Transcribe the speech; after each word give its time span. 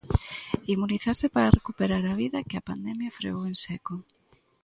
Inmunizarse 0.73 1.25
para 1.33 1.53
recuperar 1.57 2.03
a 2.07 2.13
vida 2.23 2.47
que 2.49 2.57
a 2.57 2.65
pandemia 2.69 3.15
freou 3.17 3.41
en 3.49 3.55
seco. 3.65 3.95